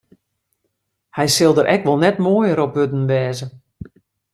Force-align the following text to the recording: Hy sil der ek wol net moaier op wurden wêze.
Hy 1.15 1.25
sil 1.35 1.53
der 1.55 1.69
ek 1.75 1.85
wol 1.87 1.99
net 2.03 2.17
moaier 2.23 2.59
op 2.65 2.75
wurden 2.75 3.09
wêze. 3.11 3.45